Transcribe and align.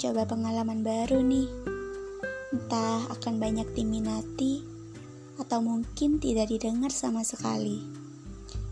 coba 0.00 0.24
pengalaman 0.24 0.80
baru 0.80 1.20
nih. 1.20 1.44
Entah 2.56 3.04
akan 3.12 3.36
banyak 3.36 3.68
diminati 3.76 4.64
atau 5.36 5.60
mungkin 5.60 6.16
tidak 6.16 6.48
didengar 6.48 6.88
sama 6.88 7.20
sekali. 7.20 7.84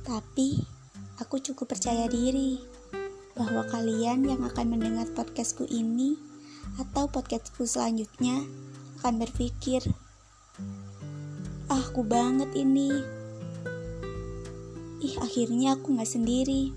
Tapi 0.00 0.64
aku 1.20 1.36
cukup 1.44 1.76
percaya 1.76 2.08
diri 2.08 2.56
bahwa 3.36 3.68
kalian 3.68 4.24
yang 4.24 4.40
akan 4.48 4.72
mendengar 4.72 5.12
podcastku 5.12 5.68
ini 5.68 6.16
atau 6.80 7.04
podcastku 7.12 7.68
selanjutnya 7.68 8.40
akan 9.04 9.20
berpikir, 9.20 9.84
ah 11.68 11.84
aku 11.84 12.00
banget 12.00 12.48
ini. 12.56 12.88
Ih 15.04 15.20
akhirnya 15.20 15.76
aku 15.76 16.00
gak 16.00 16.08
sendiri. 16.08 16.72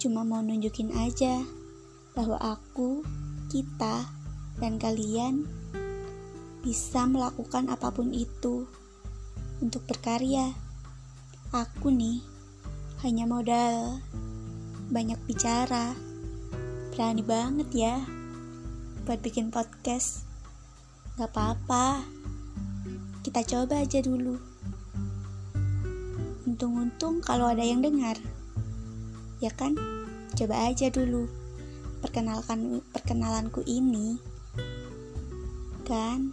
Cuma 0.00 0.24
mau 0.24 0.40
nunjukin 0.40 0.96
aja 0.96 1.59
bahwa 2.14 2.36
aku, 2.42 3.06
kita, 3.50 4.10
dan 4.60 4.76
kalian 4.76 5.48
bisa 6.60 7.08
melakukan 7.08 7.72
apa 7.72 7.88
pun 7.88 8.12
itu 8.12 8.68
untuk 9.64 9.80
berkarya. 9.88 10.52
Aku 11.50 11.88
nih 11.88 12.20
hanya 13.02 13.24
modal 13.24 13.98
banyak 14.92 15.16
bicara. 15.24 15.96
Berani 16.92 17.24
banget 17.24 17.68
ya 17.72 17.96
buat 19.08 19.24
bikin 19.24 19.48
podcast. 19.48 20.28
Gak 21.16 21.32
apa-apa. 21.32 22.04
Kita 23.24 23.40
coba 23.44 23.80
aja 23.80 24.04
dulu. 24.04 24.36
Untung-untung 26.44 27.24
kalau 27.24 27.48
ada 27.48 27.64
yang 27.64 27.80
dengar. 27.80 28.20
Ya 29.40 29.48
kan? 29.56 29.76
Coba 30.36 30.68
aja 30.68 30.92
dulu 30.92 31.39
perkenalkan 32.00 32.80
perkenalanku 32.92 33.64
ini 33.68 34.18
kan? 35.90 36.30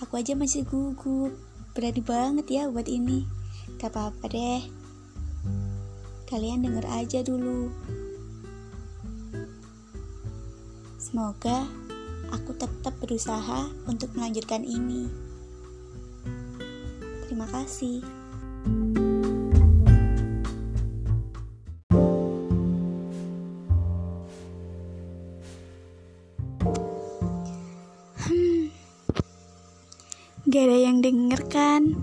Aku 0.00 0.16
aja 0.16 0.32
masih 0.32 0.64
gugup. 0.64 1.36
Berani 1.76 2.00
banget 2.00 2.46
ya 2.48 2.72
buat 2.72 2.88
ini. 2.88 3.28
Gak 3.76 3.92
apa-apa 3.92 4.32
deh. 4.32 4.62
Kalian 6.24 6.64
denger 6.64 6.88
aja 6.88 7.20
dulu. 7.20 7.68
Semoga 10.96 11.68
aku 12.32 12.56
tetap 12.56 12.96
berusaha 12.96 13.68
untuk 13.84 14.16
melanjutkan 14.16 14.64
ini. 14.64 15.12
Terima 17.28 17.44
kasih 17.52 18.19
Gak 30.50 30.66
ada 30.66 30.82
yang 30.82 30.98
denger 30.98 31.46
kan? 31.46 31.94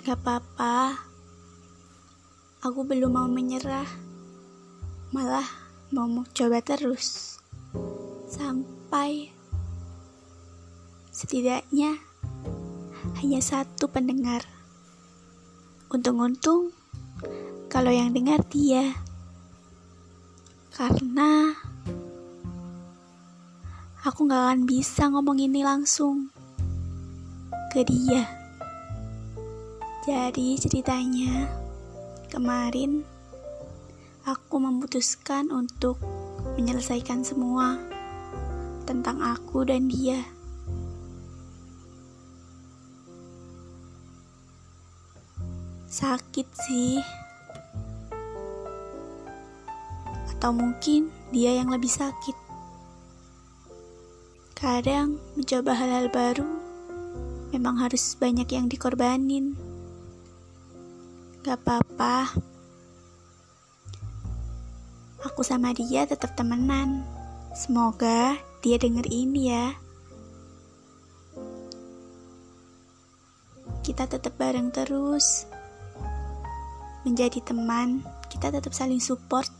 Gak 0.00 0.24
apa-apa. 0.24 0.96
Aku 2.64 2.80
belum 2.80 3.12
mau 3.12 3.28
menyerah. 3.28 3.84
Malah 5.12 5.44
mau 5.92 6.08
coba 6.32 6.64
terus. 6.64 7.36
Sampai 8.24 9.36
setidaknya 11.12 12.00
hanya 13.20 13.44
satu 13.44 13.84
pendengar. 13.84 14.48
Untung-untung 15.92 16.72
kalau 17.68 17.92
yang 17.92 18.16
dengar 18.16 18.40
dia. 18.48 18.96
Karena 20.72 21.52
aku 24.08 24.24
gak 24.24 24.40
akan 24.40 24.64
bisa 24.64 25.12
ngomong 25.12 25.36
ini 25.36 25.60
langsung 25.60 26.32
ke 27.72 27.88
dia. 27.88 28.28
Jadi 30.04 30.60
ceritanya, 30.60 31.48
kemarin 32.28 33.00
aku 34.28 34.60
memutuskan 34.60 35.48
untuk 35.48 35.96
menyelesaikan 36.60 37.24
semua 37.24 37.80
tentang 38.84 39.24
aku 39.24 39.64
dan 39.64 39.88
dia. 39.88 40.20
Sakit 45.88 46.48
sih. 46.52 47.00
Atau 50.36 50.52
mungkin 50.52 51.08
dia 51.32 51.56
yang 51.56 51.72
lebih 51.72 51.88
sakit. 51.88 52.36
Kadang 54.52 55.16
mencoba 55.40 55.72
hal-hal 55.72 56.12
baru 56.12 56.61
memang 57.52 57.76
harus 57.84 58.16
banyak 58.16 58.48
yang 58.48 58.66
dikorbanin. 58.66 59.52
Gak 61.44 61.60
apa-apa. 61.60 62.32
Aku 65.22 65.44
sama 65.44 65.76
dia 65.76 66.08
tetap 66.08 66.32
temenan. 66.34 67.04
Semoga 67.52 68.40
dia 68.64 68.80
denger 68.80 69.04
ini 69.12 69.52
ya. 69.52 69.76
Kita 73.84 74.08
tetap 74.08 74.34
bareng 74.40 74.72
terus. 74.72 75.44
Menjadi 77.04 77.44
teman, 77.44 78.00
kita 78.32 78.48
tetap 78.48 78.72
saling 78.72 79.02
support 79.02 79.50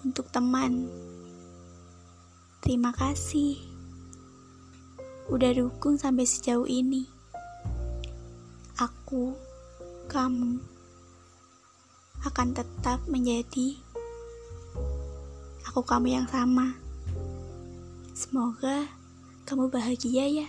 untuk 0.00 0.32
teman. 0.32 0.88
Terima 2.64 2.96
kasih 2.96 3.60
udah 5.28 5.56
dukung 5.56 5.96
sampai 5.96 6.28
sejauh 6.28 6.68
ini 6.68 7.13
aku, 8.74 9.38
kamu 10.10 10.58
akan 12.26 12.48
tetap 12.58 12.98
menjadi 13.06 13.78
aku 15.70 15.80
kamu 15.86 16.18
yang 16.18 16.26
sama. 16.26 16.74
Semoga 18.14 18.90
kamu 19.46 19.70
bahagia 19.70 20.26
ya. 20.26 20.48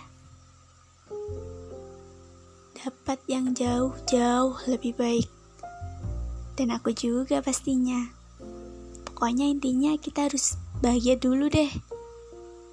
Dapat 2.74 3.18
yang 3.30 3.54
jauh-jauh 3.54 4.58
lebih 4.66 4.98
baik. 4.98 5.30
Dan 6.58 6.74
aku 6.74 6.90
juga 6.94 7.38
pastinya. 7.42 8.10
Pokoknya 9.06 9.46
intinya 9.46 9.94
kita 9.98 10.26
harus 10.26 10.58
bahagia 10.82 11.14
dulu 11.14 11.46
deh. 11.46 11.70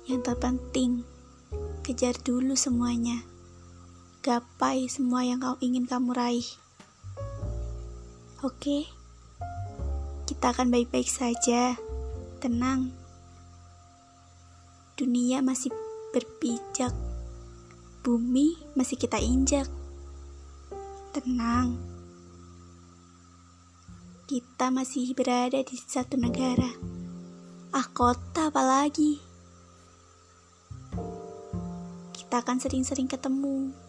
Yang 0.10 0.34
terpenting, 0.34 1.06
kejar 1.86 2.18
dulu 2.26 2.58
semuanya 2.58 3.33
gapai 4.24 4.88
semua 4.88 5.28
yang 5.28 5.44
kau 5.44 5.60
ingin 5.60 5.84
kamu 5.84 6.16
raih. 6.16 6.48
Oke, 8.40 8.88
kita 10.24 10.56
akan 10.56 10.72
baik-baik 10.72 11.12
saja. 11.12 11.76
Tenang, 12.40 12.96
dunia 14.96 15.44
masih 15.44 15.76
berpijak, 16.16 16.96
bumi 18.00 18.56
masih 18.80 18.96
kita 18.96 19.20
injak. 19.20 19.68
Tenang, 21.12 21.76
kita 24.24 24.72
masih 24.72 25.12
berada 25.20 25.60
di 25.60 25.76
satu 25.76 26.16
negara. 26.16 26.72
Ah, 27.76 27.92
kota 27.92 28.48
apalagi? 28.48 29.20
Kita 32.16 32.40
akan 32.40 32.64
sering-sering 32.64 33.12
ketemu 33.12 33.84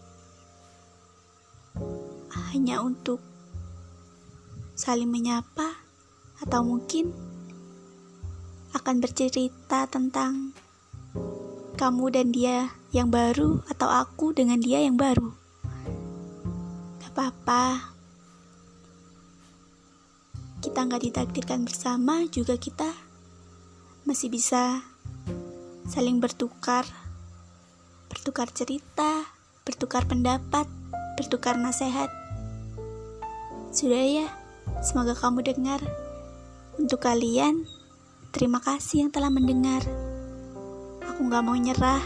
hanya 2.54 2.78
untuk 2.78 3.18
saling 4.78 5.10
menyapa 5.10 5.74
atau 6.38 6.62
mungkin 6.62 7.10
akan 8.78 9.02
bercerita 9.02 9.90
tentang 9.90 10.54
kamu 11.74 12.14
dan 12.14 12.30
dia 12.30 12.70
yang 12.94 13.10
baru 13.10 13.58
atau 13.66 13.90
aku 13.90 14.30
dengan 14.30 14.62
dia 14.62 14.78
yang 14.78 14.94
baru. 14.94 15.34
Gak 17.02 17.10
apa-apa. 17.10 17.90
Kita 20.62 20.78
nggak 20.86 21.02
ditakdirkan 21.10 21.66
bersama 21.66 22.22
juga 22.30 22.54
kita 22.54 22.86
masih 24.06 24.30
bisa 24.30 24.86
saling 25.90 26.22
bertukar, 26.22 26.86
bertukar 28.06 28.46
cerita, 28.54 29.26
bertukar 29.66 30.06
pendapat, 30.06 30.70
bertukar 31.18 31.58
nasihat 31.58 32.23
sudah 33.74 34.06
ya, 34.06 34.30
semoga 34.86 35.18
kamu 35.18 35.42
dengar. 35.42 35.82
Untuk 36.78 37.02
kalian, 37.02 37.66
terima 38.30 38.62
kasih 38.62 39.02
yang 39.02 39.10
telah 39.10 39.34
mendengar. 39.34 39.82
Aku 41.10 41.26
gak 41.26 41.42
mau 41.42 41.58
nyerah. 41.58 41.98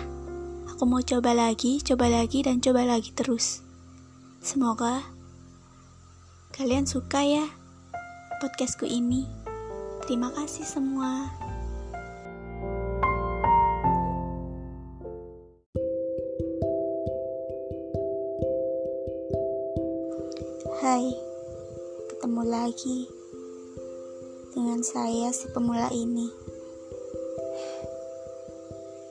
Aku 0.72 0.88
mau 0.88 1.04
coba 1.04 1.36
lagi, 1.36 1.84
coba 1.84 2.08
lagi, 2.08 2.40
dan 2.40 2.64
coba 2.64 2.88
lagi 2.88 3.12
terus. 3.12 3.60
Semoga 4.40 5.04
kalian 6.56 6.88
suka 6.88 7.20
ya 7.20 7.44
podcastku 8.40 8.88
ini. 8.88 9.28
Terima 10.08 10.32
kasih 10.32 10.64
semua. 10.64 11.28
Hai 20.80 21.27
ketemu 22.18 22.50
lagi 22.50 23.06
dengan 24.50 24.82
saya 24.82 25.30
si 25.30 25.46
pemula 25.54 25.86
ini. 25.94 26.26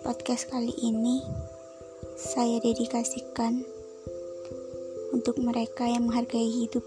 Podcast 0.03 0.51
kali 0.51 0.75
ini 0.75 1.23
saya 2.19 2.59
dedikasikan 2.59 3.63
untuk 5.15 5.39
mereka 5.39 5.87
yang 5.87 6.11
menghargai 6.11 6.51
hidup. 6.51 6.83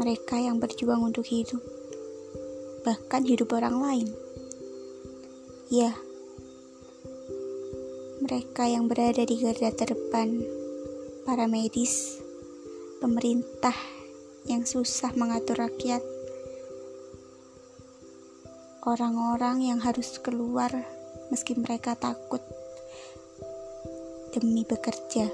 Mereka 0.00 0.40
yang 0.40 0.56
berjuang 0.56 1.04
untuk 1.04 1.28
hidup, 1.28 1.60
bahkan 2.80 3.28
hidup 3.28 3.52
orang 3.52 3.76
lain. 3.76 4.08
Ya, 5.68 5.92
mereka 8.24 8.64
yang 8.64 8.88
berada 8.88 9.20
di 9.20 9.36
garda 9.36 9.68
terdepan 9.68 10.48
para 11.28 11.44
medis, 11.44 12.17
pemerintah 12.98 13.74
yang 14.50 14.66
susah 14.66 15.14
mengatur 15.14 15.62
rakyat, 15.62 16.02
orang-orang 18.82 19.62
yang 19.62 19.78
harus 19.78 20.18
keluar 20.18 20.70
meski 21.30 21.54
mereka 21.54 21.94
takut 21.94 22.42
demi 24.34 24.66
bekerja. 24.66 25.30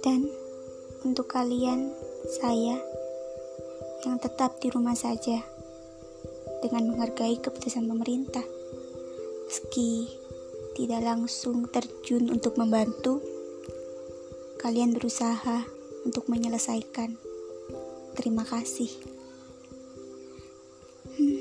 Dan 0.00 0.32
untuk 1.04 1.28
kalian, 1.28 1.92
saya 2.40 2.80
yang 4.08 4.16
tetap 4.16 4.56
di 4.64 4.72
rumah 4.72 4.96
saja 4.96 5.44
dengan 6.64 6.92
menghargai 6.92 7.36
keputusan 7.40 7.84
pemerintah, 7.84 8.44
meski 9.44 10.08
tidak 10.72 11.04
langsung 11.04 11.68
terjun 11.68 12.32
untuk 12.32 12.56
membantu, 12.56 13.20
kalian 14.60 14.92
berusaha 14.92 15.64
untuk 16.04 16.28
menyelesaikan. 16.28 17.16
Terima 18.12 18.44
kasih. 18.44 18.92
Hmm, 21.16 21.40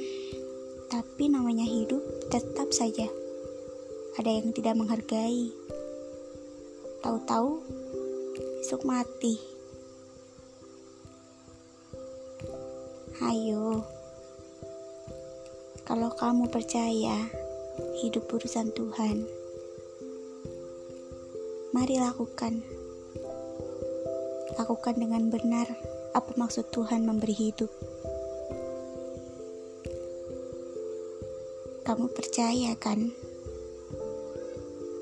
tapi 0.88 1.28
namanya 1.28 1.68
hidup 1.68 2.00
tetap 2.32 2.72
saja 2.72 3.12
ada 4.16 4.32
yang 4.32 4.56
tidak 4.56 4.80
menghargai. 4.80 5.52
Tahu-tahu 7.04 7.60
besok 8.64 8.88
mati. 8.88 9.36
Ayo, 13.20 13.84
kalau 15.84 16.08
kamu 16.16 16.48
percaya 16.48 17.28
hidup 18.00 18.32
urusan 18.32 18.72
Tuhan. 18.72 19.28
Mari 21.76 22.00
lakukan. 22.00 22.79
Lakukan 24.60 25.00
dengan 25.00 25.32
benar 25.32 25.72
apa 26.12 26.36
maksud 26.36 26.68
Tuhan 26.76 27.08
memberi 27.08 27.32
hidup. 27.32 27.72
Kamu 31.88 32.12
percaya 32.12 32.76
kan? 32.76 33.08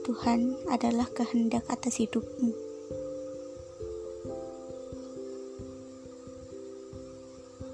Tuhan 0.05 0.61
adalah 0.69 1.09
kehendak 1.09 1.65
atas 1.73 1.97
hidupmu. 1.97 2.53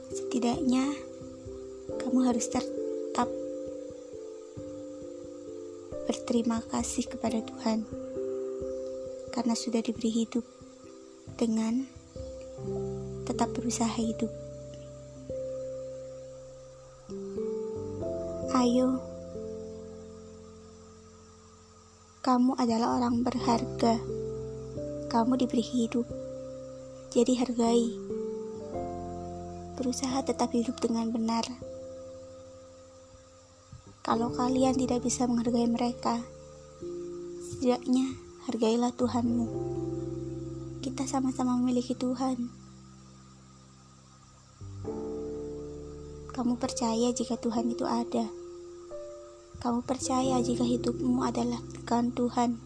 Setidaknya, 0.08 0.88
kamu 2.00 2.32
harus 2.32 2.48
tetap 2.48 3.28
berterima 6.08 6.64
kasih 6.72 7.12
kepada 7.12 7.44
Tuhan 7.44 7.84
karena 9.36 9.52
sudah 9.52 9.84
diberi 9.84 10.24
hidup 10.24 10.63
dengan 11.36 11.84
tetap 13.26 13.50
berusaha 13.58 13.90
hidup. 13.98 14.30
Ayo, 18.54 19.02
kamu 22.24 22.56
adalah 22.56 23.02
orang 23.02 23.26
berharga. 23.26 24.00
Kamu 25.12 25.38
diberi 25.38 25.62
hidup, 25.62 26.08
jadi 27.14 27.44
hargai. 27.44 27.86
Berusaha 29.78 30.24
tetap 30.26 30.54
hidup 30.54 30.80
dengan 30.82 31.12
benar. 31.14 31.46
Kalau 34.04 34.32
kalian 34.36 34.76
tidak 34.76 35.04
bisa 35.04 35.30
menghargai 35.30 35.70
mereka, 35.70 36.24
setidaknya 37.46 38.20
hargailah 38.48 38.92
Tuhanmu. 38.96 39.48
Kita 40.84 41.08
sama-sama 41.08 41.56
memiliki 41.56 41.96
Tuhan. 41.96 42.52
Kamu 46.36 46.60
percaya 46.60 47.08
jika 47.16 47.40
Tuhan 47.40 47.72
itu 47.72 47.88
ada. 47.88 48.28
Kamu 49.64 49.88
percaya 49.88 50.44
jika 50.44 50.68
hidupmu 50.68 51.24
adalah 51.24 51.64
dengan 51.72 52.12
Tuhan. 52.12 52.60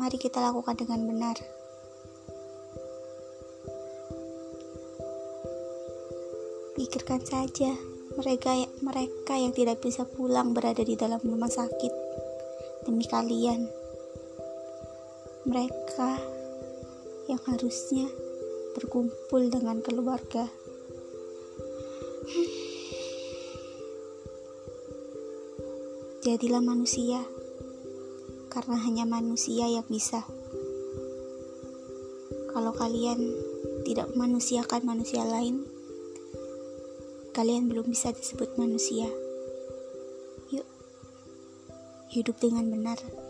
Mari 0.00 0.16
kita 0.16 0.40
lakukan 0.40 0.80
dengan 0.80 1.04
benar. 1.04 1.36
Pikirkan 6.72 7.20
saja 7.20 7.76
mereka 8.16 8.56
mereka 8.80 9.36
yang 9.36 9.52
tidak 9.52 9.84
bisa 9.84 10.08
pulang 10.08 10.56
berada 10.56 10.80
di 10.80 10.96
dalam 10.96 11.20
rumah 11.20 11.52
sakit 11.52 11.92
demi 12.88 13.04
kalian. 13.04 13.77
Mereka 15.48 16.12
yang 17.24 17.40
harusnya 17.48 18.04
berkumpul 18.76 19.48
dengan 19.48 19.80
keluarga. 19.80 20.44
Jadilah 26.20 26.60
manusia, 26.60 27.24
karena 28.52 28.76
hanya 28.76 29.08
manusia 29.08 29.64
yang 29.72 29.88
bisa. 29.88 30.28
Kalau 32.52 32.76
kalian 32.76 33.32
tidak 33.88 34.12
manusiakan 34.12 34.84
manusia 34.84 35.24
lain, 35.24 35.64
kalian 37.32 37.72
belum 37.72 37.88
bisa 37.88 38.12
disebut 38.12 38.52
manusia. 38.60 39.08
Yuk, 40.52 40.68
hidup 42.12 42.36
dengan 42.36 42.68
benar. 42.68 43.27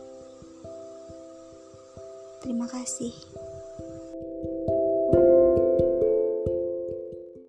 Terima 2.39 2.71
kasih. 2.71 3.11